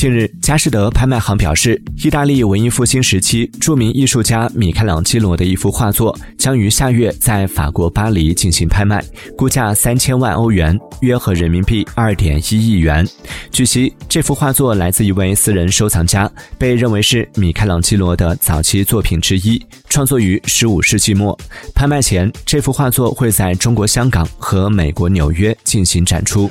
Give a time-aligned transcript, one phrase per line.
[0.00, 9.04] 近日佳士得拍卖行表示意大利文艺复兴时期著名艺术家米开朗基罗的一幅画作将于下月在法国巴黎进行拍卖
[9.36, 13.06] 估价三千万欧元约合人民币二点一亿元。
[13.50, 21.38] 据悉这幅画作来自一位私人收藏家被认为是米开朗基罗的早期作品之一创作于十五世纪末。
[21.74, 26.50] 拍卖前这幅画作会在中国香港和美国纽约进行展出。